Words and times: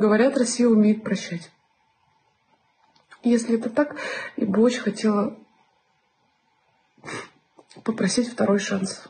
Говорят, 0.00 0.38
Россия 0.38 0.66
умеет 0.66 1.04
прощать. 1.04 1.50
Если 3.22 3.58
это 3.58 3.68
так, 3.68 3.96
я 4.38 4.46
бы 4.46 4.62
очень 4.62 4.80
хотела 4.80 5.38
попросить 7.84 8.32
второй 8.32 8.60
шанс. 8.60 9.04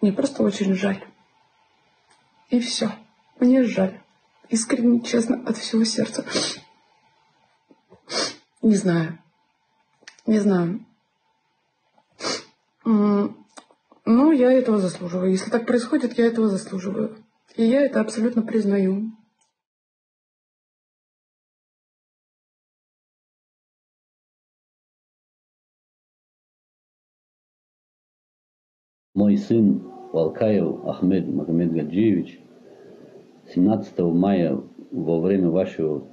Мне 0.00 0.12
просто 0.12 0.44
очень 0.44 0.74
жаль. 0.74 1.04
И 2.48 2.60
все. 2.60 2.92
Мне 3.40 3.64
жаль. 3.64 4.00
Искренне, 4.48 5.00
честно, 5.00 5.42
от 5.48 5.56
всего 5.56 5.82
сердца. 5.82 6.24
Не 8.62 8.76
знаю. 8.76 9.18
Не 10.26 10.38
знаю. 10.38 10.86
Ну, 12.84 14.30
я 14.30 14.52
этого 14.52 14.78
заслуживаю. 14.78 15.32
Если 15.32 15.50
так 15.50 15.66
происходит, 15.66 16.16
я 16.18 16.26
этого 16.26 16.46
заслуживаю. 16.46 17.16
И 17.56 17.64
я 17.64 17.82
это 17.82 18.00
абсолютно 18.00 18.42
признаю. 18.42 19.10
Мой 29.20 29.36
сын 29.36 29.82
Валкаев 30.14 30.86
Ахмед 30.86 31.28
Магомед 31.28 31.74
Гаджиевич 31.74 32.40
17 33.52 33.98
мая 33.98 34.58
во 34.90 35.20
время 35.20 35.50
вашего 35.50 36.04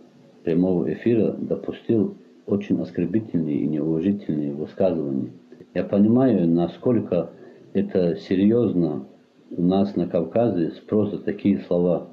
прямого 0.44 0.92
эфира 0.92 1.32
допустил 1.32 2.18
очень 2.48 2.82
оскорбительные 2.82 3.60
и 3.60 3.68
неуважительные 3.68 4.54
высказывания. 4.54 5.32
Я 5.74 5.86
понимаю, 5.86 6.50
насколько 6.50 7.30
это 7.72 8.18
серьезно 8.18 9.06
у 9.52 9.62
нас 9.62 9.96
на 9.96 10.10
Кавказе 10.10 10.74
просто 10.86 11.18
такие 11.20 11.60
слова. 11.60 12.10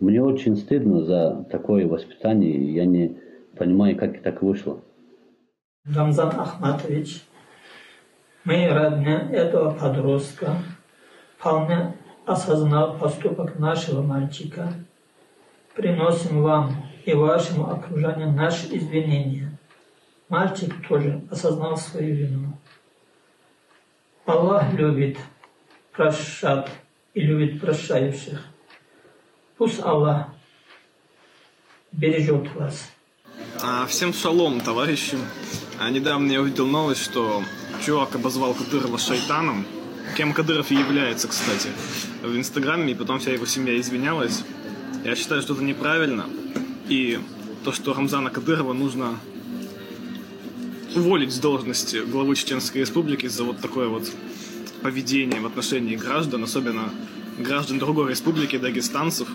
Мне 0.00 0.22
очень 0.22 0.54
стыдно 0.54 1.02
за 1.06 1.46
такое 1.50 1.88
воспитание, 1.88 2.74
я 2.74 2.84
не 2.84 3.16
понимаю, 3.56 3.96
как 3.96 4.20
так 4.20 4.42
вышло. 4.42 4.80
Рамзан 5.86 6.28
Ахматович, 6.28 7.22
мы 8.44 8.68
родня 8.68 9.28
этого 9.30 9.72
подростка 9.72 10.56
вполне 11.36 11.94
осознал 12.24 12.96
поступок 12.98 13.58
нашего 13.58 14.02
мальчика. 14.02 14.72
Приносим 15.74 16.42
вам 16.42 16.84
и 17.04 17.14
вашему 17.14 17.70
окружению 17.70 18.32
наши 18.32 18.66
извинения. 18.76 19.56
Мальчик 20.28 20.86
тоже 20.86 21.22
осознал 21.30 21.76
свою 21.76 22.14
вину. 22.14 22.52
Аллах 24.24 24.72
любит 24.74 25.18
прощать 25.92 26.70
и 27.14 27.20
любит 27.20 27.60
прощающих. 27.60 28.40
Пусть 29.56 29.82
Аллах 29.82 30.28
бережет 31.92 32.54
вас. 32.54 32.90
А, 33.62 33.86
всем 33.86 34.14
шалом, 34.14 34.60
товарищи. 34.60 35.18
А, 35.78 35.90
недавно 35.90 36.32
я 36.32 36.40
увидел 36.40 36.66
новость, 36.66 37.02
что 37.02 37.44
чувак 37.84 38.14
обозвал 38.14 38.54
Кадырова 38.54 38.98
шайтаном. 38.98 39.66
Кем 40.16 40.32
Кадыров 40.32 40.70
и 40.70 40.74
является, 40.74 41.28
кстати, 41.28 41.68
в 42.22 42.34
Инстаграме, 42.36 42.92
и 42.92 42.94
потом 42.94 43.18
вся 43.18 43.32
его 43.32 43.44
семья 43.44 43.78
извинялась. 43.78 44.44
Я 45.04 45.14
считаю, 45.14 45.42
что 45.42 45.52
это 45.52 45.62
неправильно. 45.62 46.26
И 46.88 47.20
то, 47.62 47.72
что 47.72 47.92
Рамзана 47.92 48.30
Кадырова 48.30 48.72
нужно 48.72 49.18
уволить 50.96 51.32
с 51.32 51.38
должности 51.38 51.98
главы 51.98 52.36
Чеченской 52.36 52.80
Республики 52.80 53.26
за 53.26 53.44
вот 53.44 53.60
такое 53.60 53.88
вот 53.88 54.10
поведение 54.82 55.40
в 55.40 55.46
отношении 55.46 55.96
граждан, 55.96 56.44
особенно 56.44 56.90
граждан 57.38 57.78
другой 57.78 58.10
республики, 58.10 58.56
дагестанцев. 58.56 59.28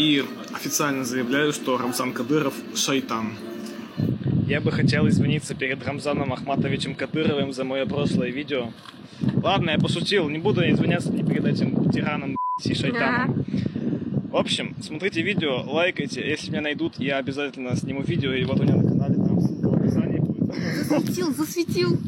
И 0.00 0.24
официально 0.54 1.04
заявляю, 1.04 1.52
что 1.52 1.76
Рамзан 1.76 2.14
Кадыров– 2.14 2.54
шайтан. 2.74 3.34
Я 4.46 4.62
бы 4.62 4.72
хотел 4.72 5.06
извиниться 5.06 5.54
перед 5.54 5.86
Рамзаном 5.86 6.32
Ахматовичем 6.32 6.94
Кадыровым 6.94 7.52
за 7.52 7.64
мое 7.64 7.84
прошлое 7.84 8.30
видео. 8.30 8.72
Ладно, 9.42 9.72
я 9.72 9.78
пошутил, 9.78 10.30
не 10.30 10.38
буду 10.38 10.62
извиняться 10.62 11.12
ни 11.12 11.22
перед 11.22 11.44
этим 11.44 11.90
тираном 11.90 12.34
и 12.64 12.74
шайтаном. 12.74 13.44
В 14.30 14.36
общем, 14.36 14.74
смотрите 14.82 15.20
видео, 15.20 15.70
лайкайте. 15.70 16.26
Если 16.26 16.48
меня 16.48 16.62
найдут, 16.62 16.98
я 16.98 17.18
обязательно 17.18 17.76
сниму 17.76 18.00
видео, 18.00 18.32
и 18.32 18.44
вот 18.44 18.58
у 18.58 18.62
меня 18.62 18.76
на 18.76 18.88
канале 18.88 19.16
там 19.16 19.38
ссылка 19.38 19.68
в 19.68 19.82
описании 19.82 20.18
будет. 20.18 20.54
Засветил, 20.88 21.34
засветил. 21.34 22.00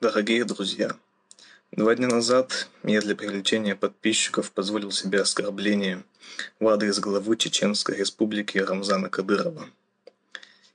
Дорогие 0.00 0.42
друзья, 0.46 0.92
два 1.76 1.94
дня 1.94 2.08
назад 2.08 2.68
я 2.84 3.00
для 3.02 3.14
привлечения 3.14 3.76
подписчиков 3.76 4.50
позволил 4.50 4.90
себе 4.90 5.20
оскорбление 5.20 6.02
в 6.58 6.68
адрес 6.68 6.98
главы 6.98 7.36
Чеченской 7.36 7.96
Республики 7.96 8.58
Рамзана 8.58 9.10
Кадырова. 9.10 9.68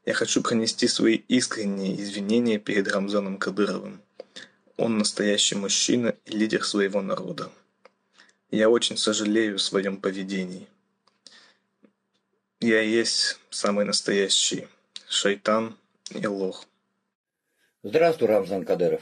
Я 0.05 0.13
хочу 0.13 0.43
принести 0.43 0.87
свои 0.87 1.15
искренние 1.27 1.99
извинения 1.99 2.59
перед 2.59 2.87
Рамзаном 2.87 3.37
Кадыровым. 3.37 4.01
Он 4.77 4.99
настоящий 4.99 5.55
мужчина 5.55 6.15
и 6.25 6.37
лидер 6.37 6.63
своего 6.63 7.01
народа. 7.01 7.51
Я 8.51 8.69
очень 8.69 8.97
сожалею 8.97 9.57
в 9.57 9.61
своем 9.61 9.97
поведении. 9.97 10.67
Я 12.59 12.81
есть 12.81 13.39
самый 13.49 13.85
настоящий 13.85 14.67
шайтан 15.09 15.75
и 16.11 16.25
лох. 16.27 16.65
Здравствуй, 17.81 18.27
Рамзан 18.27 18.65
Кадыров. 18.65 19.01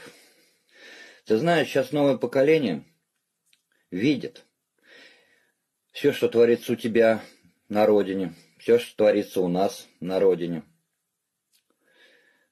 Ты 1.30 1.36
знаешь, 1.36 1.68
сейчас 1.68 1.92
новое 1.92 2.16
поколение 2.16 2.82
видит 3.92 4.44
все, 5.92 6.12
что 6.12 6.28
творится 6.28 6.72
у 6.72 6.74
тебя 6.74 7.22
на 7.68 7.86
родине, 7.86 8.34
все, 8.58 8.80
что 8.80 8.96
творится 8.96 9.40
у 9.40 9.46
нас 9.46 9.86
на 10.00 10.18
родине. 10.18 10.64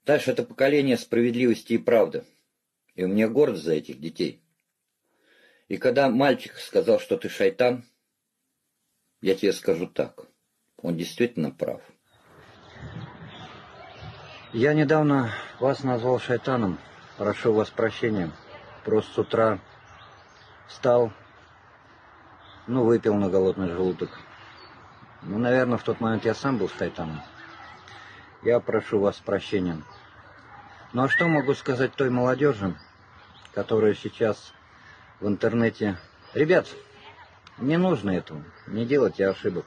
Дальше 0.06 0.30
это 0.30 0.44
поколение 0.44 0.96
справедливости 0.96 1.72
и 1.72 1.78
правды. 1.78 2.22
И 2.94 3.02
у 3.02 3.08
меня 3.08 3.26
гордость 3.26 3.64
за 3.64 3.74
этих 3.74 3.98
детей. 3.98 4.44
И 5.66 5.76
когда 5.76 6.08
мальчик 6.08 6.54
сказал, 6.54 7.00
что 7.00 7.16
ты 7.16 7.28
шайтан, 7.28 7.82
я 9.20 9.34
тебе 9.34 9.52
скажу 9.52 9.88
так. 9.88 10.28
Он 10.76 10.96
действительно 10.96 11.50
прав. 11.50 11.82
Я 14.52 14.72
недавно 14.72 15.34
вас 15.58 15.82
назвал 15.82 16.20
шайтаном. 16.20 16.78
Прошу 17.16 17.52
вас 17.52 17.70
прощения. 17.70 18.30
Просто 18.88 19.12
с 19.12 19.18
утра 19.18 19.58
встал, 20.66 21.12
ну, 22.66 22.84
выпил 22.84 23.16
на 23.16 23.28
голодный 23.28 23.68
желудок. 23.68 24.08
Ну, 25.20 25.36
наверное, 25.36 25.76
в 25.76 25.82
тот 25.82 26.00
момент 26.00 26.24
я 26.24 26.32
сам 26.32 26.56
был 26.56 26.70
шайтаном. 26.70 27.20
Я 28.42 28.60
прошу 28.60 28.98
вас 28.98 29.16
прощения. 29.16 29.82
Ну, 30.94 31.02
а 31.02 31.08
что 31.10 31.28
могу 31.28 31.52
сказать 31.52 31.92
той 31.96 32.08
молодежи, 32.08 32.74
которая 33.52 33.92
сейчас 33.92 34.54
в 35.20 35.28
интернете... 35.28 35.98
Ребят, 36.32 36.66
не 37.58 37.76
нужно 37.76 38.12
этого. 38.12 38.42
Не 38.66 38.86
делайте 38.86 39.28
ошибок. 39.28 39.66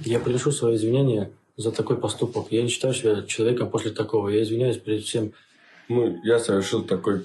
Я 0.00 0.18
приношу 0.18 0.50
свои 0.50 0.76
извинения 0.76 1.30
за 1.56 1.72
такой 1.72 1.96
поступок. 1.98 2.46
Я 2.50 2.62
не 2.62 2.68
считаю 2.68 2.94
себя 2.94 3.22
человеком 3.22 3.70
после 3.70 3.90
такого. 3.90 4.28
Я 4.28 4.42
извиняюсь 4.42 4.78
перед 4.78 5.04
всем. 5.04 5.32
Ну, 5.88 6.18
я 6.24 6.38
совершил 6.38 6.82
такой 6.82 7.22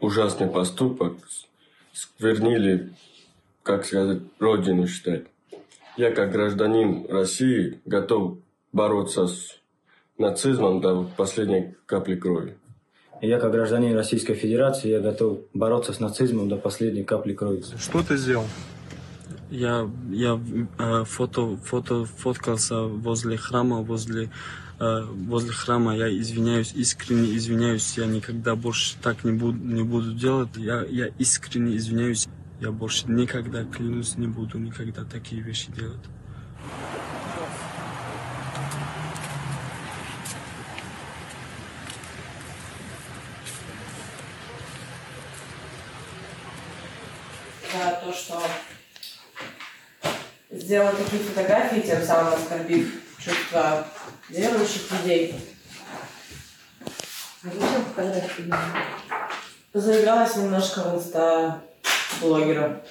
ужасный 0.00 0.48
поступок. 0.48 1.14
Сквернили, 1.92 2.90
как 3.62 3.84
сказать, 3.84 4.20
родину 4.38 4.86
считать. 4.86 5.24
Я, 5.96 6.10
как 6.12 6.32
гражданин 6.32 7.06
России, 7.08 7.80
готов 7.84 8.38
бороться 8.72 9.26
с 9.26 9.58
нацизмом 10.18 10.80
до 10.80 11.10
последней 11.16 11.74
капли 11.86 12.16
крови. 12.16 12.56
Я, 13.22 13.38
как 13.38 13.52
гражданин 13.52 13.94
Российской 13.94 14.34
Федерации, 14.34 14.88
я 14.88 15.00
готов 15.00 15.40
бороться 15.52 15.92
с 15.92 16.00
нацизмом 16.00 16.48
до 16.48 16.56
последней 16.56 17.04
капли 17.04 17.34
крови. 17.34 17.62
Что 17.78 18.02
ты 18.02 18.16
сделал? 18.16 18.46
Я, 19.50 19.90
я 20.10 20.40
э, 20.78 21.04
фото, 21.04 21.56
фото, 21.56 22.04
фоткался 22.04 22.82
возле 22.82 23.36
храма, 23.36 23.82
возле, 23.82 24.30
э, 24.78 25.04
возле 25.10 25.50
храма. 25.50 25.96
Я 25.96 26.08
извиняюсь, 26.16 26.72
искренне 26.72 27.36
извиняюсь. 27.36 27.98
Я 27.98 28.06
никогда 28.06 28.54
больше 28.54 28.96
так 29.02 29.24
не 29.24 29.32
буду, 29.32 29.58
не 29.58 29.82
буду 29.82 30.14
делать. 30.14 30.50
Я, 30.56 30.84
я 30.84 31.08
искренне 31.18 31.76
извиняюсь. 31.76 32.28
Я 32.60 32.70
больше 32.70 33.08
никогда, 33.08 33.64
клянусь, 33.64 34.16
не 34.16 34.28
буду 34.28 34.58
никогда 34.58 35.02
такие 35.04 35.42
вещи 35.42 35.72
делать. 35.72 35.98
За 47.72 48.00
то, 48.04 48.12
что 48.12 48.42
сделала 50.70 50.92
такие 50.92 51.20
фотографии, 51.20 51.80
тем 51.80 52.00
самым 52.00 52.34
оскорбив 52.34 53.02
чувства 53.18 53.88
верующих 54.28 54.82
людей. 54.92 55.34
А 57.42 57.46
зачем 57.46 57.84
фотографии? 57.86 58.54
Заигралась 59.74 60.36
немножко 60.36 60.82
в 60.82 60.94
инста 60.94 61.60
блогера. 62.20 62.82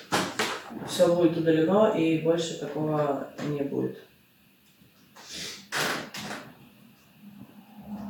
Все 0.89 1.07
будет 1.15 1.37
удалено, 1.37 1.93
и 1.95 2.21
больше 2.21 2.59
такого 2.59 3.29
не 3.47 3.61
будет. 3.61 3.97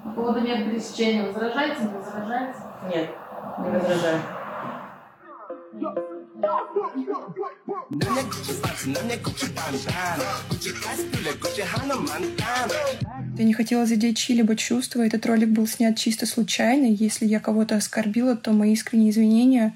По 0.03 0.09
поводу 0.15 0.39
нет 0.39 0.65
пересечения 0.65 1.27
возражаете, 1.27 1.81
не 1.81 1.93
возражаете? 1.93 2.59
Нет, 2.91 3.09
не 3.59 3.69
возражаю. 3.69 4.21
Я 13.37 13.45
не 13.45 13.53
хотела 13.53 13.85
задеть 13.85 14.17
чьи-либо 14.17 14.55
чувства. 14.55 15.01
Этот 15.05 15.25
ролик 15.25 15.49
был 15.49 15.67
снят 15.67 15.95
чисто 15.97 16.25
случайно. 16.25 16.85
Если 16.85 17.25
я 17.25 17.39
кого-то 17.39 17.75
оскорбила, 17.75 18.35
то 18.35 18.51
мои 18.51 18.73
искренние 18.73 19.11
извинения. 19.11 19.75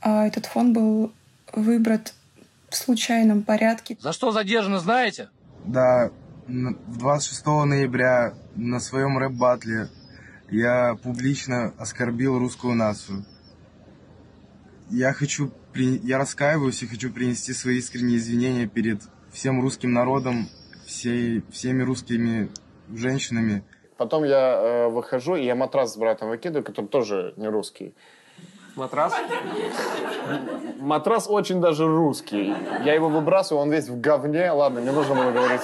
А 0.00 0.26
этот 0.26 0.46
фон 0.46 0.72
был 0.72 1.12
выбран 1.52 2.00
в 2.68 2.76
случайном 2.76 3.42
порядке. 3.42 3.96
За 4.00 4.12
что 4.12 4.30
задержаны, 4.30 4.78
знаете? 4.78 5.28
Да, 5.64 6.10
н- 6.46 6.78
26 6.86 7.46
ноября 7.64 8.34
на 8.54 8.78
своем 8.80 9.18
рэп-батле 9.18 9.88
я 10.50 10.96
публично 11.02 11.72
оскорбил 11.78 12.38
русскую 12.38 12.74
нацию. 12.74 13.24
Я 14.90 15.12
хочу, 15.12 15.50
при- 15.78 16.00
я 16.02 16.18
раскаиваюсь 16.18 16.82
и 16.82 16.88
хочу 16.88 17.12
принести 17.12 17.52
свои 17.52 17.78
искренние 17.78 18.16
извинения 18.18 18.66
перед 18.66 19.00
всем 19.30 19.60
русским 19.60 19.92
народом, 19.92 20.48
всей, 20.84 21.44
всеми 21.52 21.84
русскими 21.84 22.50
женщинами. 22.92 23.62
Потом 23.96 24.24
я 24.24 24.54
э, 24.60 24.88
выхожу, 24.88 25.36
и 25.36 25.44
я 25.44 25.54
матрас 25.54 25.94
с 25.94 25.96
братом 25.96 26.30
выкидываю, 26.30 26.64
который 26.64 26.86
тоже 26.86 27.32
не 27.36 27.46
русский. 27.46 27.94
Матрас? 28.78 29.12
Матрас 30.78 31.26
очень 31.28 31.60
даже 31.60 31.86
русский. 31.86 32.54
Я 32.84 32.94
его 32.94 33.08
выбрасываю, 33.08 33.62
он 33.62 33.70
весь 33.72 33.88
в 33.88 34.00
говне. 34.00 34.52
Ладно, 34.52 34.78
не 34.78 34.90
нужно 34.90 35.16
было 35.16 35.32
говорить. 35.32 35.60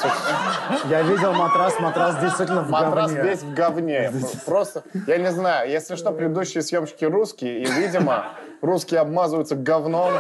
Я 0.86 1.02
видел 1.02 1.32
матрас, 1.32 1.78
матрас 1.78 2.16
действительно 2.20 2.62
в 2.62 2.70
Матрас 2.70 3.12
говне. 3.12 3.30
весь 3.30 3.42
в 3.42 3.54
говне. 3.54 4.12
Просто, 4.44 4.82
я 5.06 5.18
не 5.18 5.30
знаю, 5.30 5.70
если 5.70 5.94
что, 5.94 6.10
предыдущие 6.10 6.62
съемщики 6.62 7.04
русские, 7.04 7.62
и, 7.62 7.66
видимо, 7.66 8.26
русские 8.60 8.98
обмазываются 9.00 9.54
говном 9.54 10.12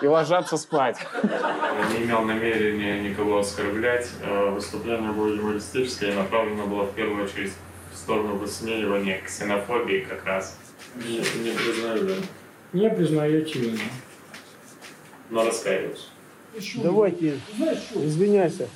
и 0.00 0.06
ложатся 0.06 0.56
спать. 0.56 0.98
Я 1.24 1.98
не 1.98 2.04
имел 2.04 2.22
намерения 2.22 3.00
никого 3.00 3.38
оскорблять. 3.40 4.08
Э, 4.22 4.50
Выступление 4.50 5.10
было 5.10 5.26
юмористическое 5.28 6.12
и 6.12 6.14
направлено 6.14 6.66
было 6.66 6.84
в 6.84 6.92
первую 6.92 7.24
очередь 7.24 7.52
в 7.92 7.96
сторону 7.96 8.36
высмеивания 8.36 9.20
ксенофобии 9.20 10.06
как 10.08 10.24
раз. 10.24 10.56
Не, 10.96 11.18
не 11.18 11.52
признаю, 11.56 12.06
да. 12.06 12.14
Не 12.72 12.90
признаю 12.90 13.42
очевидно. 13.42 13.80
Но 15.30 15.44
раскаиваюсь. 15.44 16.08
Давайте, 16.76 17.40
извиняйся. 17.94 18.68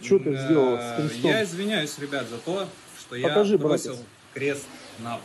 Что 0.00 0.18
ты 0.18 0.36
сделал 0.36 0.78
с 0.78 0.96
крестом? 0.96 1.30
Я 1.30 1.44
извиняюсь, 1.44 1.96
ребят, 1.98 2.28
за 2.28 2.38
то, 2.38 2.66
что 2.98 3.14
я 3.14 3.28
Покажи, 3.28 3.56
бросил 3.56 3.92
братец. 3.92 4.06
крест 4.34 4.66
на 4.98 5.14
пол. 5.14 5.22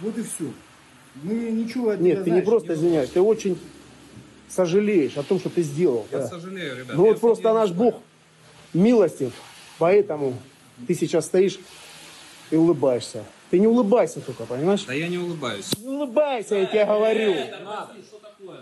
Вот 0.00 0.18
и 0.18 0.22
все. 0.22 0.52
Мы 1.22 1.34
ничего 1.50 1.90
от 1.90 2.00
Нет, 2.00 2.18
ты 2.18 2.24
не 2.24 2.30
знаешь, 2.30 2.44
просто 2.44 2.68
не 2.68 2.74
извиняешься, 2.74 3.14
ты 3.14 3.20
очень 3.20 3.58
сожалеешь 4.48 5.16
о 5.16 5.22
том, 5.22 5.40
что 5.40 5.48
ты 5.48 5.62
сделал. 5.62 6.06
Я 6.12 6.18
да. 6.18 6.28
сожалею, 6.28 6.76
ребят. 6.76 6.96
Ну 6.96 7.06
вот 7.06 7.20
просто 7.20 7.52
наш 7.54 7.70
Бог 7.70 7.96
милостив, 8.74 9.32
поэтому 9.78 10.34
ты 10.86 10.94
сейчас 10.94 11.26
стоишь 11.26 11.58
и 12.50 12.56
улыбаешься. 12.56 13.24
Ты 13.50 13.58
не 13.58 13.66
улыбайся 13.66 14.20
только, 14.20 14.46
понимаешь? 14.46 14.84
Да 14.84 14.94
я 14.94 15.08
не 15.08 15.18
улыбаюсь. 15.18 15.76
Не 15.78 15.88
улыбайся, 15.88 16.54
я 16.54 16.66
тебе 16.66 16.84
говорю. 16.84 17.34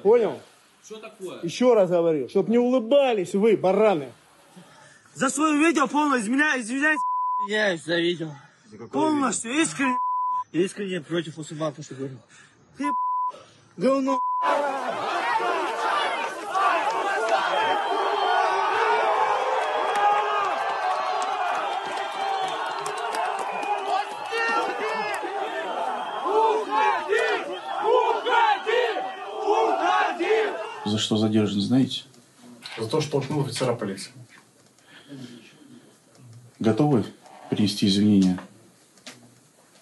Понял? 0.03 0.41
Что 0.83 0.97
такое? 0.97 1.41
Еще 1.43 1.75
раз 1.75 1.91
говорю, 1.91 2.29
чтобы 2.31 2.51
не 2.51 2.59
улыбались 2.59 3.35
вы, 3.35 3.57
бараны. 3.57 4.13
За 5.15 5.29
свое 5.29 5.59
видео 5.59 5.87
полностью 5.87 6.33
извиняюсь, 6.33 6.65
извиняюсь. 6.65 7.01
Извиняюсь 7.45 7.85
за 7.85 8.01
видео. 8.01 8.31
Полностью, 8.91 9.53
искренне. 9.53 9.99
Искренне 10.53 11.03
против 11.03 11.37
мусульман, 11.37 11.75
что 11.83 11.95
говорю. 11.95 12.17
Ты 12.79 12.91
говно. 13.77 14.21
За 30.89 30.97
что 30.97 31.17
задержан, 31.19 31.61
знаете? 31.61 32.03
За 32.79 32.89
то, 32.89 33.01
что 33.01 33.13
толкнул 33.13 33.43
офицера 33.45 33.75
полиции. 33.75 34.11
Готовы 36.59 37.05
принести 37.51 37.87
извинения? 37.87 38.41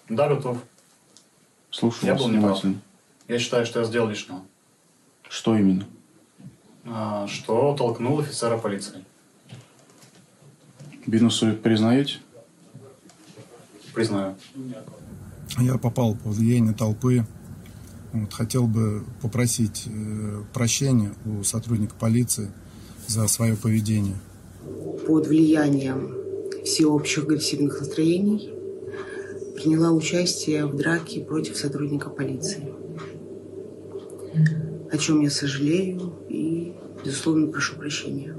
Да, 0.09 0.27
готов. 0.27 0.57
Слушаю 1.71 2.07
Я 2.07 2.13
вас 2.13 2.21
был 2.21 2.29
неправ. 2.29 2.43
внимательно. 2.63 2.81
Я 3.27 3.39
считаю, 3.39 3.65
что 3.65 3.79
я 3.79 3.85
сделал 3.85 4.09
лишнего. 4.09 4.41
Что 5.29 5.57
именно? 5.57 5.85
А, 6.85 7.27
что 7.27 7.73
толкнул 7.75 8.19
офицера 8.19 8.57
полиции. 8.57 9.03
Вину 11.05 11.29
свою 11.29 11.55
признаете? 11.55 12.17
Признаю. 13.93 14.35
Я 15.59 15.77
попал 15.77 16.15
под 16.15 16.33
влияние 16.35 16.73
толпы. 16.73 17.25
Вот, 18.13 18.33
хотел 18.33 18.67
бы 18.67 19.03
попросить 19.21 19.85
э, 19.87 20.43
прощения 20.53 21.13
у 21.25 21.43
сотрудника 21.43 21.95
полиции 21.99 22.51
за 23.07 23.27
свое 23.27 23.55
поведение. 23.55 24.15
под 25.05 25.27
влиянием 25.27 26.13
всеобщих 26.65 27.23
агрессивных 27.23 27.79
настроений 27.79 28.53
приняла 29.55 29.91
участие 29.91 30.65
в 30.65 30.75
драке 30.75 31.21
против 31.21 31.57
сотрудника 31.57 32.09
полиции. 32.09 32.73
О 34.91 34.97
чем 34.97 35.21
я 35.21 35.29
сожалею 35.29 36.13
и, 36.29 36.73
безусловно, 37.03 37.47
прошу 37.47 37.75
прощения. 37.75 38.35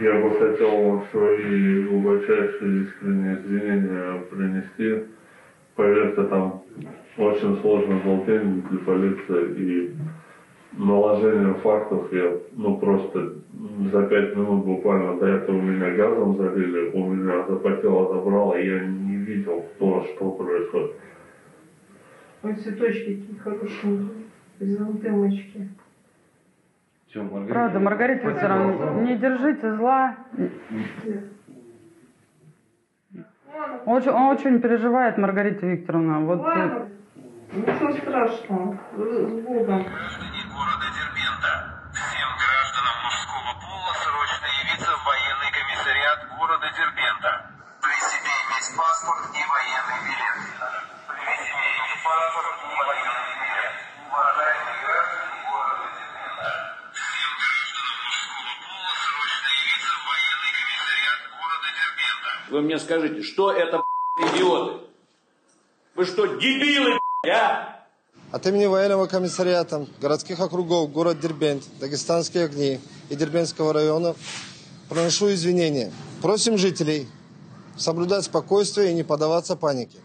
Я 0.00 0.20
бы 0.20 0.30
хотел 0.30 0.70
вам 0.82 1.04
свои 1.10 1.82
глубочайшие 1.84 2.84
искренние 2.84 3.34
извинения 3.34 4.20
принести. 4.30 5.06
Поверьте, 5.74 6.22
там 6.24 6.62
очень 7.16 7.60
сложно 7.60 8.00
болтение 8.04 8.62
для 8.70 8.78
полиции 8.78 9.54
и 9.56 9.92
наложение 10.76 11.54
фактов 11.54 12.12
я 12.12 12.36
ну 12.52 12.78
просто 12.78 13.38
за 13.90 14.06
пять 14.06 14.36
минут 14.36 14.64
буквально 14.64 15.18
до 15.18 15.26
этого 15.26 15.60
меня 15.60 15.90
газом 15.96 16.36
залили, 16.36 16.90
у 16.90 17.12
меня 17.12 17.44
запотело 17.48 18.14
забрало, 18.14 18.54
и 18.54 18.68
я 18.68 18.84
не 18.84 19.16
видел, 19.16 19.64
кто, 19.74 20.04
что 20.04 20.30
происходит. 20.30 20.92
Ой, 22.44 22.54
цветочки 22.54 23.16
какие 23.16 23.38
хорошие, 23.38 23.98
золотые 24.60 25.12
мочки. 25.12 25.68
Правда, 27.12 27.80
Маргарита 27.80 28.28
Викторовна, 28.28 29.00
не 29.00 29.16
держите 29.16 29.74
зла. 29.76 30.14
Очень, 33.86 34.10
он 34.10 34.22
очень 34.36 34.60
переживает, 34.60 35.16
Маргарита 35.16 35.66
Викторовна. 35.66 36.20
Вот, 36.20 36.40
Ладно, 36.40 36.88
ничего 37.52 37.92
страшного. 37.92 38.76
С 38.94 39.42
Богом. 39.42 39.86
Всем 41.96 42.30
гражданам 42.36 42.96
мужского 43.04 43.52
пола 43.56 43.92
срочно 44.04 44.46
явиться 44.60 44.92
в 44.92 45.02
военный 45.08 45.50
комиссариат 45.56 46.20
города 46.36 46.68
Дербента. 46.76 47.32
При 47.80 47.96
себе 48.04 48.32
иметь 48.44 48.68
паспорт 48.76 49.32
и 49.32 49.42
Вы 62.58 62.62
мне 62.62 62.80
скажите, 62.80 63.22
что 63.22 63.52
это 63.52 63.84
идиоты? 64.18 64.84
Вы 65.94 66.04
что, 66.04 66.26
дебилы, 66.26 66.98
а? 67.24 67.84
От 68.32 68.46
имени 68.48 68.66
военного 68.66 69.06
комиссариата 69.06 69.86
городских 70.00 70.40
округов 70.40 70.90
город 70.90 71.20
Дербент, 71.20 71.62
Дагестанские 71.78 72.46
огни 72.46 72.80
и 73.10 73.14
Дербентского 73.14 73.72
района 73.72 74.16
проношу 74.88 75.32
извинения. 75.32 75.92
Просим 76.20 76.58
жителей 76.58 77.06
соблюдать 77.76 78.24
спокойствие 78.24 78.90
и 78.90 78.94
не 78.94 79.04
поддаваться 79.04 79.54
панике. 79.54 79.98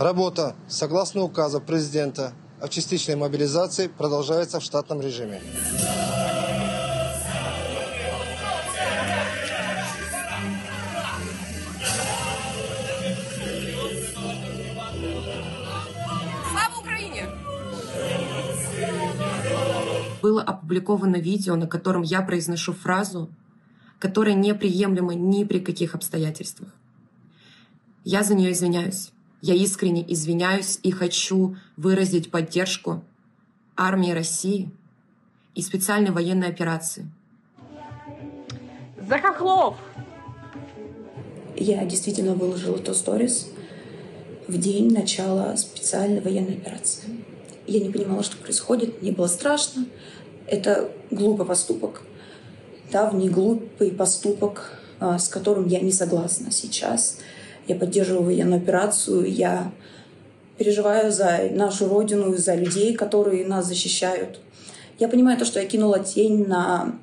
Работа, 0.00 0.56
согласно 0.66 1.22
указу 1.22 1.60
президента 1.60 2.32
о 2.60 2.66
частичной 2.66 3.14
мобилизации, 3.14 3.86
продолжается 3.86 4.58
в 4.58 4.64
штатном 4.64 5.00
режиме. 5.00 5.40
Было 20.28 20.42
опубликовано 20.42 21.16
видео, 21.16 21.56
на 21.56 21.66
котором 21.66 22.02
я 22.02 22.20
произношу 22.20 22.74
фразу, 22.74 23.30
которая 23.98 24.34
неприемлема 24.34 25.14
ни 25.14 25.44
при 25.44 25.58
каких 25.58 25.94
обстоятельствах. 25.94 26.68
Я 28.04 28.22
за 28.22 28.34
нее 28.34 28.52
извиняюсь. 28.52 29.10
Я 29.40 29.54
искренне 29.54 30.04
извиняюсь 30.12 30.80
и 30.82 30.90
хочу 30.90 31.56
выразить 31.78 32.30
поддержку 32.30 33.02
армии 33.74 34.10
России 34.10 34.70
и 35.54 35.62
специальной 35.62 36.10
военной 36.10 36.48
операции. 36.48 37.10
За 39.00 39.18
хохлов! 39.18 39.76
Я 41.56 41.86
действительно 41.86 42.34
выложила 42.34 42.78
то 42.78 42.92
сторис 42.92 43.48
в 44.46 44.58
день 44.58 44.92
начала 44.92 45.56
специальной 45.56 46.20
военной 46.20 46.58
операции. 46.58 47.24
Я 47.68 47.80
не 47.80 47.90
понимала, 47.90 48.22
что 48.22 48.38
происходит, 48.38 49.02
мне 49.02 49.12
было 49.12 49.26
страшно. 49.26 49.84
Это 50.48 50.88
глупый 51.10 51.46
поступок. 51.46 52.02
Давний 52.90 53.28
глупый 53.28 53.90
поступок, 53.90 54.72
а, 54.98 55.18
с 55.18 55.28
которым 55.28 55.66
я 55.68 55.80
не 55.80 55.92
согласна 55.92 56.50
сейчас. 56.50 57.18
Я 57.66 57.76
поддерживаю 57.76 58.24
военную 58.24 58.62
операцию, 58.62 59.30
я 59.30 59.70
переживаю 60.56 61.12
за 61.12 61.50
нашу 61.52 61.86
родину, 61.86 62.34
за 62.36 62.54
людей, 62.54 62.94
которые 62.94 63.46
нас 63.46 63.66
защищают. 63.66 64.40
Я 64.98 65.08
понимаю 65.08 65.38
то, 65.38 65.44
что 65.44 65.60
я 65.60 65.66
кинула 65.66 66.00
тень 66.00 66.46
на 66.46 66.98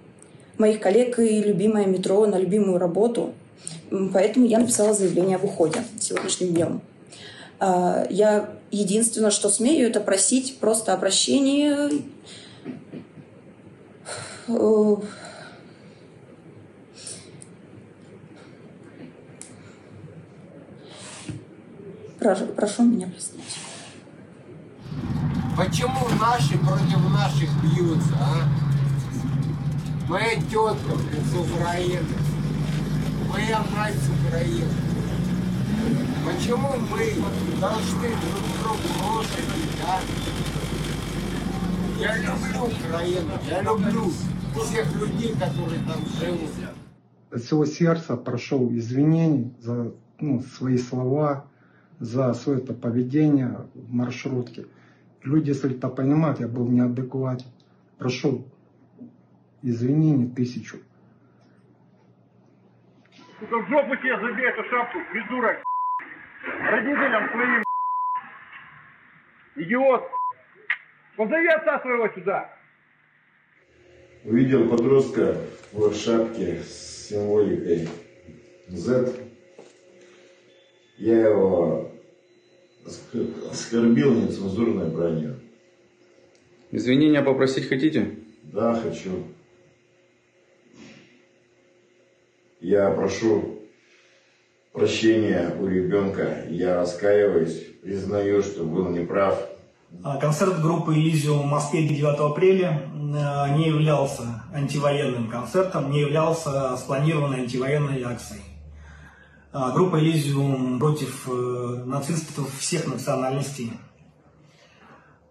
моих 0.57 0.79
коллег 0.79 1.19
и 1.19 1.41
любимое 1.41 1.85
метро, 1.85 2.25
на 2.25 2.37
любимую 2.37 2.79
работу. 2.79 3.33
Поэтому 4.11 4.47
я 4.47 4.57
написала 4.57 4.93
заявление 4.93 5.35
об 5.35 5.45
уходе 5.45 5.83
сегодняшним 5.99 6.53
днем. 6.53 6.81
А, 7.59 8.07
я 8.09 8.49
единственное, 8.71 9.29
что 9.29 9.49
смею, 9.49 9.87
это 9.87 9.99
просить 9.99 10.57
просто 10.57 10.93
о 10.93 10.97
прощении. 10.97 12.03
Э, 14.47 14.95
прошу, 22.19 22.45
прошу 22.47 22.83
меня 22.83 23.07
простить. 23.07 23.59
Почему 25.57 26.07
наши 26.19 26.59
против 26.59 27.09
наших 27.11 27.49
бьются, 27.63 28.13
а? 28.19 28.47
Моя 30.07 30.35
тетка, 30.35 30.95
с 30.95 31.33
Украины. 31.33 32.05
Моя 33.27 33.65
мать 33.75 33.95
с 33.95 34.27
Украины. 34.27 34.69
Почему 36.23 36.69
мы 36.91 37.15
должны 37.59 38.09
друг 38.09 38.61
другу 38.61 38.87
бросить, 38.99 39.49
а? 39.87 39.99
Я 41.99 42.17
люблю 42.17 42.65
Украину, 42.65 43.31
я 43.49 43.61
люблю 43.61 44.11
всех 44.59 44.93
людей, 44.95 45.33
которые 45.33 45.81
там 45.85 46.05
живут. 46.19 46.49
От 47.31 47.41
всего 47.41 47.65
сердца 47.65 48.15
прошу 48.15 48.75
извинений 48.75 49.53
за 49.59 49.93
ну, 50.19 50.41
свои 50.41 50.77
слова, 50.77 51.47
за 51.99 52.33
свое 52.33 52.59
это 52.59 52.73
поведение 52.73 53.67
в 53.73 53.93
маршрутке. 53.93 54.67
Люди, 55.23 55.49
если 55.49 55.75
это 55.75 55.89
понимают, 55.89 56.39
я 56.39 56.47
был 56.47 56.69
неадекватен. 56.69 57.47
Прошу 57.97 58.45
извинений 59.61 60.29
тысячу. 60.29 60.77
Сука, 63.39 63.57
в 63.57 63.69
жопу 63.69 63.95
тебе 63.97 64.19
забей 64.19 64.45
эту 64.45 64.63
шапку, 64.69 64.99
придурок. 65.11 65.63
Родителям 66.71 67.29
своим. 67.31 67.63
Идиот. 69.55 70.03
Позови 71.17 71.47
отца 71.47 71.79
своего 71.79 72.07
сюда. 72.09 72.49
Увидел 74.25 74.67
подростка 74.67 75.37
в 75.71 75.93
шапке 75.93 76.59
с 76.67 77.09
символикой 77.09 77.87
Z. 78.69 79.13
Я 80.97 81.27
его 81.29 81.91
оск- 82.85 83.51
оскорбил 83.51 84.15
нецензурной 84.15 84.89
бранью. 84.89 85.39
Извинения 86.71 87.21
попросить 87.21 87.67
хотите? 87.67 88.15
Да, 88.41 88.73
хочу. 88.73 89.11
Я 92.61 92.89
прошу 92.89 93.59
прощения 94.73 95.55
у 95.59 95.67
ребенка. 95.67 96.45
Я 96.49 96.77
раскаиваюсь, 96.77 97.63
признаю, 97.83 98.41
что 98.41 98.63
был 98.63 98.89
неправ. 98.89 99.54
А, 100.03 100.17
Концерт 100.17 100.61
группы 100.61 100.95
«Элизиум» 100.95 101.43
в 101.43 101.45
Москве 101.45 101.87
9 101.87 102.19
апреля 102.19 102.89
э, 102.93 103.57
не 103.57 103.67
являлся 103.67 104.43
антивоенным 104.53 105.29
концертом, 105.29 105.91
не 105.91 106.01
являлся 106.01 106.75
спланированной 106.77 107.41
антивоенной 107.41 108.01
акцией. 108.03 108.41
А, 109.51 109.71
Группа 109.71 109.99
«Элизиум» 109.99 110.79
против 110.79 111.27
э, 111.27 111.83
нацистов 111.85 112.53
всех 112.59 112.87
национальностей. 112.87 113.73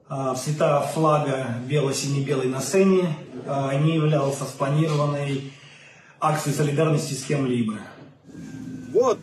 А, 0.09 0.35
Цвета 0.35 0.81
флага 0.81 1.47
бело-сине-белый 1.67 2.49
на 2.49 2.61
сцене 2.61 3.17
не 3.83 3.97
являлся 3.97 4.45
спланированной 4.45 5.53
акцией 6.21 6.57
солидарности 6.57 7.15
с 7.15 7.25
кем-либо. 7.25 7.75
Вот, 8.93 9.19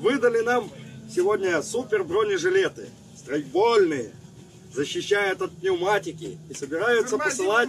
выдали 0.00 0.40
нам 0.40 0.68
сегодня 1.08 1.62
супер 1.62 2.04
бронежилеты, 2.04 2.88
страйкбольные, 3.16 4.12
защищают 4.74 5.40
от 5.40 5.52
пневматики 5.52 6.38
и 6.50 6.54
собираются 6.54 7.16
посылать 7.16 7.68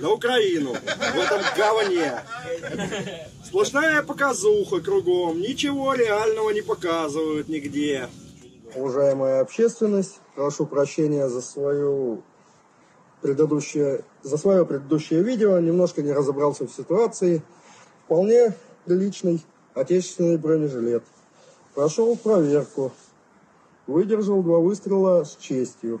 на 0.00 0.10
Украину 0.10 0.72
в 0.72 1.18
этом 1.18 1.42
говне. 1.56 2.22
Сплошная 3.44 4.02
показуха 4.02 4.80
кругом, 4.80 5.40
ничего 5.40 5.94
реального 5.94 6.50
не 6.50 6.62
показывают 6.62 7.48
нигде. 7.48 8.08
Уважаемая 8.74 9.40
общественность, 9.40 10.20
прошу 10.34 10.64
прощения 10.64 11.28
за 11.28 11.42
свою 11.42 12.22
предыдущее, 13.20 14.04
за 14.22 14.38
свое 14.38 14.64
предыдущее 14.64 15.22
видео, 15.22 15.58
немножко 15.58 16.02
не 16.02 16.12
разобрался 16.12 16.66
в 16.66 16.72
ситуации. 16.72 17.42
Вполне 18.04 18.54
приличный 18.86 19.44
отечественный 19.74 20.38
бронежилет. 20.38 21.02
Прошел 21.74 22.16
проверку, 22.16 22.92
выдержал 23.90 24.42
два 24.42 24.58
выстрела 24.58 25.24
с 25.24 25.36
честью. 25.36 26.00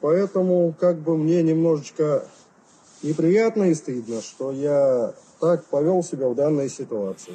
Поэтому 0.00 0.74
как 0.78 0.98
бы 0.98 1.16
мне 1.16 1.42
немножечко 1.42 2.24
неприятно 3.02 3.64
и 3.64 3.74
стыдно, 3.74 4.22
что 4.22 4.52
я 4.52 5.14
так 5.40 5.64
повел 5.66 6.02
себя 6.02 6.28
в 6.28 6.34
данной 6.34 6.68
ситуации. 6.68 7.34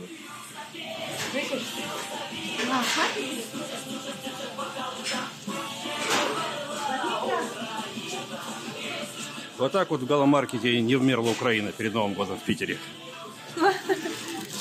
Вот 9.57 9.71
так 9.71 9.89
вот 9.89 10.01
в 10.01 10.05
галомаркете 10.05 10.81
не 10.81 10.95
вмерла 10.95 11.29
Украина 11.29 11.71
перед 11.71 11.93
Новым 11.93 12.13
годом 12.13 12.37
в 12.37 12.43
Питере. 12.43 12.77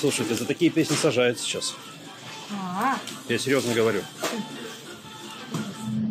Слушайте, 0.01 0.35
за 0.35 0.45
такие 0.47 0.71
песни 0.71 0.95
сажают 0.95 1.39
сейчас. 1.39 1.75
Я 3.29 3.39
серьезно 3.39 3.75
говорю. 3.75 4.03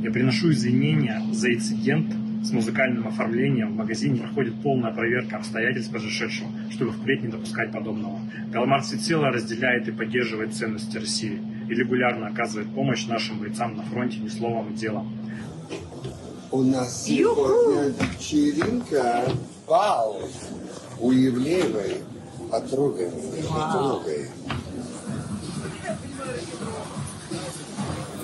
Я 0.02 0.10
приношу 0.10 0.52
извинения 0.52 1.22
за 1.32 1.54
инцидент 1.54 2.12
с 2.44 2.52
музыкальным 2.52 3.08
оформлением. 3.08 3.74
В 3.74 3.76
магазине 3.76 4.20
проходит 4.20 4.56
полная 4.64 4.92
проверка 4.92 5.38
обстоятельств 5.38 5.92
произошедшего, 5.92 6.50
чтобы 6.72 6.92
впредь 6.92 7.22
не 7.22 7.28
допускать 7.28 7.72
подобного. 7.72 8.20
Галамар 8.52 8.82
всецело 8.82 9.28
разделяет 9.28 9.88
и 9.88 9.92
поддерживает 9.92 10.56
ценности 10.56 10.98
России 10.98 11.40
и 11.70 11.74
регулярно 11.76 12.28
оказывает 12.28 12.74
помощь 12.74 13.06
нашим 13.06 13.38
бойцам 13.38 13.78
на 13.78 13.84
фронте 13.84 14.18
не 14.18 14.30
словом, 14.30 14.70
а 14.74 14.76
делом. 14.76 15.14
У 16.50 16.64
нас 16.64 17.06
сегодня 17.06 17.94
вечеринка, 18.18 19.24
бал 19.68 20.20
у 21.00 21.12
Евлеевой 21.12 21.98
подругой, 22.50 23.12
подругой. 23.48 24.26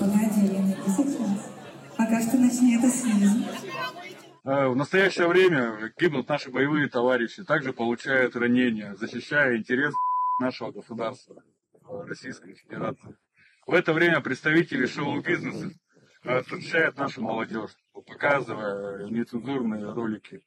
Погоди, 0.00 0.40
Лена, 0.42 0.76
не 0.86 0.92
сейчас. 0.92 1.17
Пока 2.08 2.22
что 2.22 2.38
начни 2.38 2.78
это 2.78 2.88
снизу. 2.88 3.44
Э, 4.44 4.68
В 4.68 4.76
настоящее 4.76 5.28
время 5.28 5.92
гибнут 5.98 6.26
наши 6.26 6.50
боевые 6.50 6.88
товарищи, 6.88 7.44
также 7.44 7.74
получают 7.74 8.34
ранения, 8.34 8.94
защищая 8.94 9.58
интерес 9.58 9.92
нашего 10.40 10.70
государства, 10.70 11.42
э, 11.74 12.06
Российской 12.06 12.54
Федерации. 12.54 13.14
В 13.66 13.74
это 13.74 13.92
время 13.92 14.22
представители 14.22 14.86
шоу-бизнеса 14.86 15.70
э, 16.24 16.40
встречают 16.40 16.96
нашу 16.96 17.20
молодежь, 17.20 17.76
показывая 17.92 19.04
нецензурные 19.10 19.92
ролики. 19.92 20.40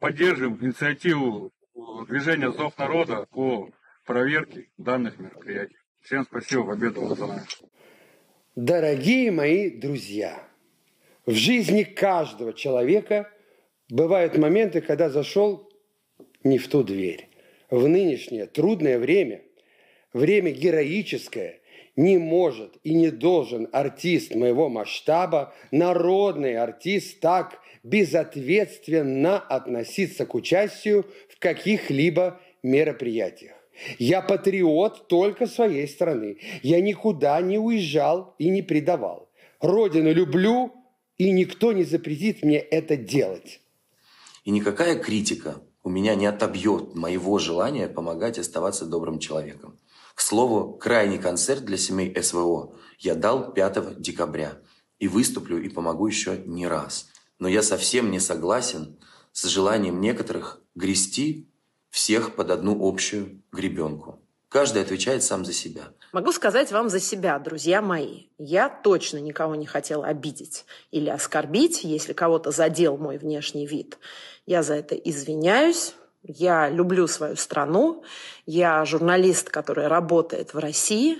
Поддержим 0.00 0.58
инициативу 0.62 1.50
движения 2.08 2.52
«Зов 2.52 2.76
народа» 2.76 3.26
по 3.30 3.70
проверке 4.04 4.68
данных 4.76 5.18
мероприятий. 5.18 5.78
Всем 6.02 6.24
спасибо, 6.24 6.66
победу 6.66 7.14
за 7.14 7.26
нами. 7.26 7.42
Дорогие 8.54 9.30
мои 9.30 9.70
друзья, 9.70 10.49
в 11.30 11.34
жизни 11.34 11.82
каждого 11.82 12.52
человека 12.52 13.30
Бывают 13.90 14.38
моменты, 14.38 14.80
когда 14.80 15.10
зашел 15.10 15.68
не 16.44 16.58
в 16.58 16.68
ту 16.68 16.84
дверь. 16.84 17.28
В 17.70 17.88
нынешнее 17.88 18.46
трудное 18.46 18.98
время, 18.98 19.42
время 20.12 20.52
героическое, 20.52 21.60
не 21.96 22.16
может 22.16 22.76
и 22.84 22.94
не 22.94 23.10
должен 23.10 23.68
артист 23.72 24.34
моего 24.34 24.68
масштаба, 24.68 25.52
народный 25.72 26.56
артист, 26.56 27.18
так 27.20 27.58
безответственно 27.82 29.38
относиться 29.38 30.24
к 30.24 30.34
участию 30.36 31.04
в 31.28 31.40
каких-либо 31.40 32.40
мероприятиях. 32.62 33.56
Я 33.98 34.22
патриот 34.22 35.08
только 35.08 35.46
своей 35.46 35.88
страны. 35.88 36.38
Я 36.62 36.80
никуда 36.80 37.40
не 37.40 37.58
уезжал 37.58 38.34
и 38.38 38.50
не 38.50 38.62
предавал. 38.62 39.30
Родину 39.60 40.12
люблю, 40.12 40.72
и 41.20 41.32
никто 41.32 41.74
не 41.74 41.84
запретит 41.84 42.42
мне 42.42 42.56
это 42.56 42.96
делать. 42.96 43.60
И 44.44 44.50
никакая 44.50 44.98
критика 44.98 45.60
у 45.82 45.90
меня 45.90 46.14
не 46.14 46.24
отобьет 46.24 46.94
моего 46.94 47.38
желания 47.38 47.88
помогать 47.88 48.38
оставаться 48.38 48.86
добрым 48.86 49.18
человеком. 49.18 49.78
К 50.14 50.20
слову, 50.22 50.72
крайний 50.72 51.18
концерт 51.18 51.62
для 51.62 51.76
семей 51.76 52.16
СВО 52.22 52.74
я 52.98 53.14
дал 53.14 53.52
5 53.52 54.00
декабря. 54.00 54.62
И 54.98 55.08
выступлю 55.08 55.58
и 55.58 55.68
помогу 55.68 56.06
еще 56.06 56.42
не 56.46 56.66
раз. 56.66 57.10
Но 57.38 57.48
я 57.48 57.62
совсем 57.62 58.10
не 58.10 58.18
согласен 58.18 58.98
с 59.32 59.44
желанием 59.44 60.00
некоторых 60.00 60.62
грести 60.74 61.50
всех 61.90 62.34
под 62.34 62.50
одну 62.50 62.78
общую 62.82 63.42
гребенку. 63.52 64.19
Каждый 64.50 64.82
отвечает 64.82 65.22
сам 65.22 65.44
за 65.44 65.52
себя. 65.52 65.92
Могу 66.12 66.32
сказать 66.32 66.72
вам 66.72 66.88
за 66.88 66.98
себя, 66.98 67.38
друзья 67.38 67.80
мои. 67.80 68.24
Я 68.36 68.68
точно 68.68 69.18
никого 69.18 69.54
не 69.54 69.64
хотела 69.64 70.06
обидеть 70.06 70.64
или 70.90 71.08
оскорбить, 71.08 71.84
если 71.84 72.12
кого-то 72.14 72.50
задел 72.50 72.96
мой 72.96 73.16
внешний 73.16 73.64
вид. 73.64 73.96
Я 74.46 74.64
за 74.64 74.74
это 74.74 74.96
извиняюсь. 74.96 75.94
Я 76.24 76.68
люблю 76.68 77.06
свою 77.06 77.36
страну. 77.36 78.02
Я 78.44 78.84
журналист, 78.84 79.50
который 79.50 79.86
работает 79.86 80.52
в 80.52 80.58
России. 80.58 81.18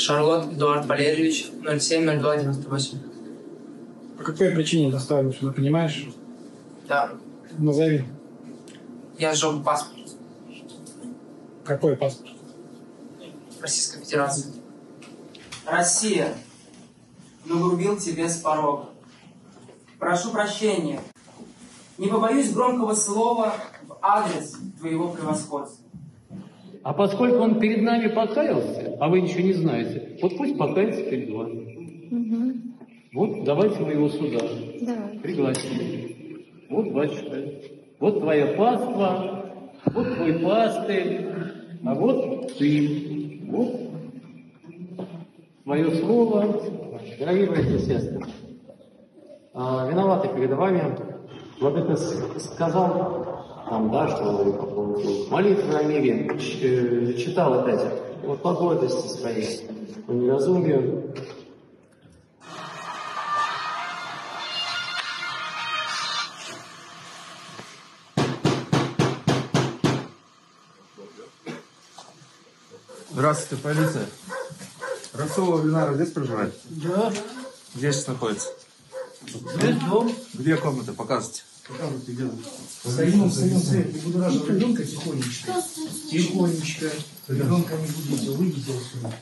Шарлот 0.00 0.52
Эдуард 0.52 0.86
Валерьевич, 0.86 1.50
070298. 1.62 2.98
По 4.16 4.24
какой 4.24 4.50
причине 4.50 4.90
доставили 4.90 5.32
сюда, 5.32 5.52
понимаешь? 5.52 6.08
Да. 6.88 7.10
Назови. 7.58 8.04
Я 9.18 9.34
сжег 9.34 9.62
паспорт 9.62 10.00
Какой 11.64 11.96
паспорт? 11.96 12.32
Российской 13.60 14.02
Федерации. 14.02 14.46
Россия, 15.66 16.32
нагрубил 17.44 17.98
тебе 17.98 18.26
с 18.26 18.38
порога. 18.38 18.88
Прошу 19.98 20.30
прощения. 20.30 21.02
Не 21.98 22.08
побоюсь 22.08 22.52
громкого 22.52 22.94
слова 22.94 23.54
в 23.86 23.98
адрес 24.00 24.56
твоего 24.78 25.10
превосходства. 25.10 25.84
А 26.82 26.94
поскольку 26.94 27.38
он 27.38 27.60
перед 27.60 27.82
нами 27.82 28.08
покаялся, 28.08 28.96
а 29.00 29.08
вы 29.08 29.20
ничего 29.20 29.42
не 29.42 29.52
знаете, 29.52 30.18
вот 30.22 30.36
пусть 30.36 30.56
покается 30.56 31.02
перед 31.02 31.30
вами. 31.30 31.70
Вот 33.12 33.44
давайте 33.44 33.80
мы 33.80 33.92
его 33.92 34.08
сюда. 34.08 34.38
Давай. 34.80 35.18
Пригласим. 35.18 36.44
Вот 36.70 36.92
батюшка. 36.92 37.36
Вот 37.98 38.20
твоя 38.20 38.56
паства, 38.56 39.52
вот 39.86 40.14
твой 40.14 40.38
пастырь, 40.38 41.26
а 41.84 41.94
вот 41.94 42.56
ты. 42.56 43.40
Вот 43.46 43.90
твое 45.64 45.90
слово. 45.96 46.62
Дорогие 47.18 47.46
братья 47.46 47.74
и 47.74 47.78
сестры, 47.78 48.20
а, 49.52 49.88
виноваты 49.90 50.28
перед 50.28 50.52
вами. 50.52 50.82
Вот 51.60 51.76
это 51.76 51.96
сказал 51.96 53.29
там, 53.70 53.90
да, 53.92 54.08
что 54.08 54.24
по 54.52 54.66
поводу 54.66 55.26
молитвы 55.30 55.74
о 55.76 55.82
мире, 55.84 56.28
Ч- 56.38 57.14
читал 57.16 57.60
опять, 57.60 57.80
вот 58.24 58.42
по 58.42 58.52
гордости 58.52 59.06
своей, 59.16 59.60
по 60.06 60.10
неразумию. 60.10 61.14
Здравствуйте, 73.10 73.62
полиция. 73.62 74.06
Расулова 75.14 75.62
Винара 75.62 75.94
здесь 75.94 76.10
проживает? 76.12 76.54
Да. 76.70 77.12
Где 77.74 77.92
сейчас 77.92 78.06
находится? 78.06 78.48
Здесь 79.26 79.76
дом. 79.88 80.12
Где 80.34 80.56
комната? 80.56 80.92
Показывайте. 80.92 81.42
Показывайте, 81.70 82.12
где 82.12 82.24
Стоим, 82.82 83.30
стоим, 83.30 83.58
стоим. 83.60 83.92
Не 83.92 84.00
буду 84.00 84.18
даже 84.18 84.38
ребенка 84.48 84.84
тихонечко. 84.84 85.52
Тихонечко. 86.10 86.86
Ребенка 87.28 87.74
не 87.76 88.10
будете, 88.10 88.30
выйдите 88.30 88.72
отсюда. 88.72 89.14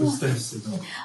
Представь 0.00 0.38
себе. 0.40 0.62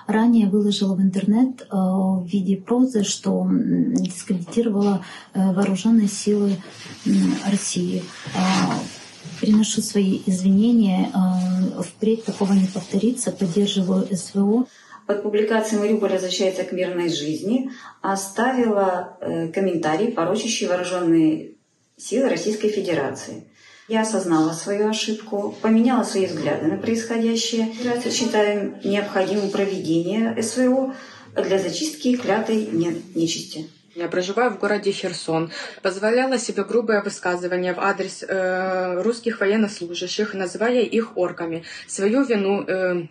Ранее 0.07 0.49
выложила 0.49 0.95
в 0.95 1.01
интернет 1.01 1.61
э, 1.61 1.65
в 1.71 2.25
виде 2.25 2.57
прозы, 2.57 3.03
что 3.03 3.47
дискредитировала 3.49 5.05
э, 5.33 5.53
вооруженные 5.53 6.07
силы 6.09 6.57
м, 7.05 7.35
России. 7.49 8.03
Э, 8.35 8.39
Приношу 9.39 9.81
свои 9.83 10.21
извинения. 10.25 11.11
э, 11.13 11.81
Впредь 11.83 12.25
такого 12.25 12.53
не 12.53 12.65
повторится. 12.67 13.31
Поддерживаю 13.31 14.07
СВО. 14.17 14.65
Под 15.07 15.23
публикацией 15.23 15.79
«Мариуполь 15.79 16.11
возвращается 16.11 16.65
к 16.65 16.73
мирной 16.73 17.09
жизни» 17.09 17.71
оставила 18.01 19.17
э, 19.21 19.47
комментарий, 19.47 20.11
порочащий 20.11 20.67
вооруженные 20.67 21.53
силы 21.95 22.27
Российской 22.29 22.67
Федерации. 22.67 23.45
Я 23.87 24.01
осознала 24.01 24.51
свою 24.51 24.89
ошибку, 24.89 25.55
поменяла 25.61 26.03
свои 26.03 26.25
взгляды 26.25 26.67
на 26.67 26.77
происходящее. 26.77 27.73
Я 27.81 28.01
считаю 28.11 28.77
необходимым 28.83 29.49
проведение 29.49 30.43
СВО 30.43 30.93
для 31.35 31.57
зачистки 31.57 32.17
клятой 32.17 32.65
не- 32.65 33.01
нечисти. 33.15 33.69
Я 33.95 34.09
проживаю 34.09 34.51
в 34.51 34.59
городе 34.59 34.91
Херсон. 34.91 35.51
Позволяла 35.81 36.37
себе 36.37 36.63
грубое 36.65 37.01
высказывание 37.01 37.73
в 37.73 37.79
адрес 37.79 38.23
э, 38.27 39.01
русских 39.01 39.39
военнослужащих, 39.39 40.33
называя 40.33 40.81
их 40.81 41.17
орками. 41.17 41.63
Свою 41.87 42.23
вину 42.23 42.63
э, 42.67 43.07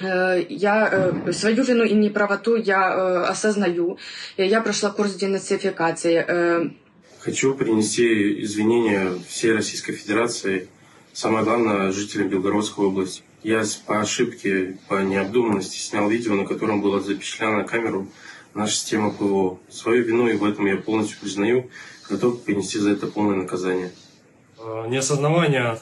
я 0.00 0.88
э, 0.92 1.32
свою 1.32 1.64
вину 1.64 1.84
и 1.84 1.94
неправоту 1.94 2.56
я 2.56 2.90
э, 2.90 3.24
осознаю. 3.24 3.98
Я 4.36 4.60
прошла 4.60 4.90
курс 4.90 5.14
денацификации. 5.14 6.24
Э, 6.26 6.70
Хочу 7.20 7.54
принести 7.54 8.42
извинения 8.44 9.12
всей 9.26 9.52
Российской 9.52 9.92
Федерации, 9.92 10.68
самое 11.12 11.44
главное, 11.44 11.90
жителям 11.90 12.28
Белгородской 12.28 12.86
области. 12.86 13.22
Я 13.42 13.64
по 13.86 14.00
ошибке, 14.00 14.78
по 14.88 15.02
необдуманности 15.02 15.78
снял 15.78 16.08
видео, 16.08 16.34
на 16.34 16.44
котором 16.44 16.80
была 16.80 17.00
запечатлена 17.00 17.58
на 17.58 17.64
камеру 17.64 18.08
наша 18.54 18.74
система 18.74 19.10
ПВО. 19.10 19.58
Свою 19.70 20.04
вину 20.04 20.28
и 20.28 20.36
в 20.36 20.44
этом 20.44 20.66
я 20.66 20.76
полностью 20.76 21.18
признаю, 21.20 21.70
готов 22.08 22.42
принести 22.42 22.78
за 22.78 22.90
это 22.90 23.06
полное 23.06 23.36
наказание. 23.36 23.92
Э, 24.58 24.86
неосознавание 24.88 25.78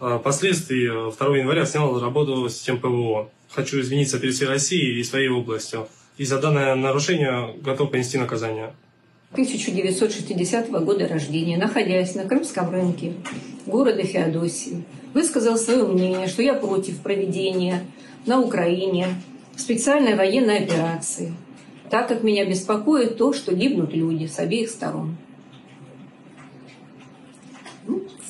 э, 0.00 0.18
последствий 0.22 0.86
э, 0.86 1.12
2 1.16 1.36
января 1.36 1.66
снял 1.66 1.98
работу 2.00 2.48
систем 2.48 2.80
ПВО. 2.80 3.30
Хочу 3.56 3.80
извиниться 3.80 4.18
перед 4.18 4.34
всей 4.34 4.48
Россией 4.48 5.00
и 5.00 5.02
своей 5.02 5.28
областью. 5.28 5.88
И 6.18 6.26
за 6.26 6.38
данное 6.38 6.74
нарушение 6.74 7.54
готов 7.62 7.90
понести 7.90 8.18
наказание. 8.18 8.74
1960 9.32 10.70
года 10.84 11.08
рождения, 11.08 11.56
находясь 11.56 12.14
на 12.14 12.26
Крымском 12.26 12.70
рынке 12.70 13.14
города 13.64 14.02
Феодосии, 14.02 14.84
высказал 15.14 15.56
свое 15.56 15.86
мнение, 15.86 16.26
что 16.28 16.42
я 16.42 16.52
против 16.52 17.00
проведения 17.00 17.82
на 18.26 18.40
Украине 18.42 19.08
специальной 19.56 20.16
военной 20.16 20.58
операции, 20.58 21.32
так 21.88 22.08
как 22.08 22.22
меня 22.22 22.44
беспокоит 22.44 23.16
то, 23.16 23.32
что 23.32 23.54
гибнут 23.54 23.94
люди 23.94 24.26
с 24.26 24.38
обеих 24.38 24.68
сторон. 24.68 25.16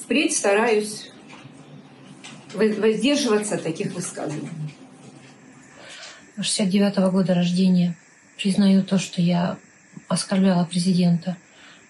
Впредь 0.04 0.36
стараюсь 0.36 1.10
во- 2.54 2.80
воздерживаться 2.80 3.56
от 3.56 3.64
таких 3.64 3.92
высказываний. 3.92 4.48
69 6.36 6.96
года 7.12 7.34
рождения. 7.34 7.96
Признаю 8.36 8.82
то, 8.82 8.98
что 8.98 9.22
я 9.22 9.58
оскорбляла 10.08 10.66
президента 10.66 11.36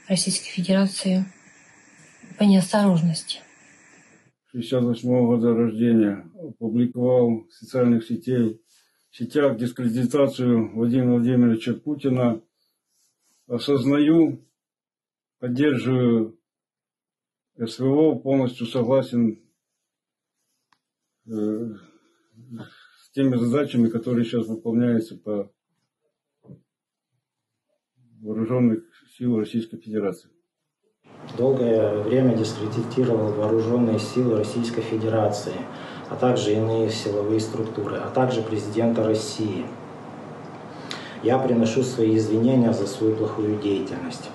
Российской 0.08 0.48
Федерации 0.48 1.24
по 2.38 2.44
неосторожности. 2.44 3.40
68 4.52 5.08
года 5.26 5.52
рождения 5.52 6.24
опубликовал 6.38 7.46
в 7.46 7.52
социальных 7.52 8.06
сетей, 8.06 8.60
сетях 9.10 9.58
дискредитацию 9.58 10.72
Владимира 10.74 11.14
Владимировича 11.14 11.74
Путина. 11.74 12.40
Осознаю, 13.48 14.44
поддерживаю 15.38 16.38
СВО 17.58 18.14
полностью 18.16 18.66
согласен 18.66 19.40
э, 21.26 21.74
теми 23.16 23.36
задачами, 23.36 23.88
которые 23.88 24.26
сейчас 24.26 24.46
выполняются 24.46 25.16
по 25.16 25.50
вооруженных 28.20 28.80
сил 29.16 29.38
Российской 29.38 29.78
Федерации. 29.78 30.28
Долгое 31.38 32.02
время 32.02 32.36
дискредитировал 32.36 33.32
вооруженные 33.32 33.98
силы 33.98 34.36
Российской 34.36 34.82
Федерации, 34.82 35.54
а 36.10 36.16
также 36.16 36.52
иные 36.52 36.90
силовые 36.90 37.40
структуры, 37.40 37.96
а 37.96 38.10
также 38.10 38.42
президента 38.42 39.02
России. 39.02 39.64
Я 41.22 41.38
приношу 41.38 41.82
свои 41.82 42.18
извинения 42.18 42.74
за 42.74 42.86
свою 42.86 43.16
плохую 43.16 43.58
деятельность. 43.62 44.28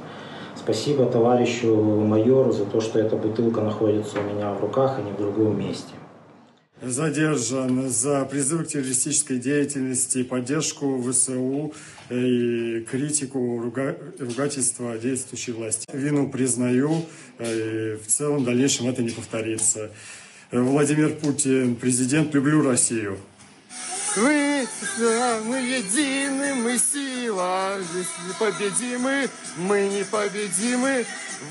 Спасибо 0.56 1.06
товарищу 1.06 1.76
майору 1.76 2.52
за 2.52 2.66
то, 2.66 2.82
что 2.82 2.98
эта 2.98 3.16
бутылка 3.16 3.62
находится 3.62 4.20
у 4.20 4.24
меня 4.24 4.52
в 4.54 4.60
руках, 4.60 4.98
а 4.98 5.02
не 5.04 5.12
в 5.12 5.18
другом 5.18 5.60
месте 5.60 5.94
задержан 6.82 7.90
за 7.90 8.26
призыв 8.26 8.66
к 8.66 8.68
террористической 8.68 9.38
деятельности, 9.38 10.24
поддержку 10.24 11.02
ВСУ 11.02 11.74
и 12.10 12.86
критику 12.90 13.60
руга... 13.62 13.98
ругательства 14.20 14.98
действующей 14.98 15.54
власти. 15.54 15.86
Вину 15.94 16.30
признаю, 16.30 17.06
и 17.40 17.98
в 18.04 18.08
целом 18.08 18.44
в 18.44 18.46
дальнейшем 18.46 18.90
это 18.90 19.04
не 19.04 19.12
повторится. 19.12 19.92
Владимир 20.52 21.16
Путин, 21.16 21.76
президент, 21.76 22.34
люблю 22.34 22.62
Россию. 22.62 23.18
Мы, 24.18 24.68
мы 25.46 25.58
едины, 25.58 26.54
мы 26.56 26.78
сила, 26.78 27.78
если 27.78 28.34
победимы, 28.38 29.30
мы 29.56 29.88
непобедимы. 29.88 31.06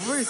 Вы, 0.04 0.26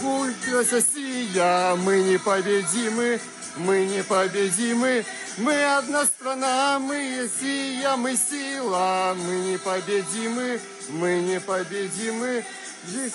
боль, 0.00 0.34
Россия, 0.70 1.74
мы 1.74 2.02
непобедимы, 2.02 3.20
мы 3.56 3.84
непобедимы. 3.84 5.04
Мы 5.38 5.64
одна 5.64 6.04
страна, 6.04 6.78
мы 6.78 7.28
сия, 7.40 7.96
мы 7.96 8.16
сила, 8.16 9.16
мы 9.16 9.52
непобедимы, 9.52 10.60
мы 10.90 11.20
непобедимы. 11.20 12.44
Здесь 12.84 13.12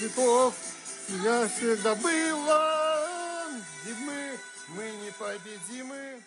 веков 0.00 0.54
я 1.22 1.48
всегда 1.48 1.94
была, 1.94 3.46
мы, 4.00 4.38
мы 4.68 4.90
непобедимы. 5.06 6.20